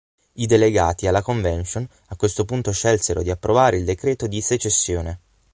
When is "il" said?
3.77-3.85